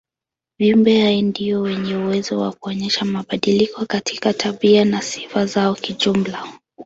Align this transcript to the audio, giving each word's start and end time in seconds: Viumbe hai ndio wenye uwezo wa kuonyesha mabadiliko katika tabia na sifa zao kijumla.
Viumbe 0.59 1.01
hai 1.03 1.21
ndio 1.21 1.61
wenye 1.61 1.95
uwezo 1.95 2.39
wa 2.39 2.51
kuonyesha 2.53 3.05
mabadiliko 3.05 3.85
katika 3.85 4.33
tabia 4.33 4.85
na 4.85 5.01
sifa 5.01 5.45
zao 5.45 5.75
kijumla. 5.75 6.59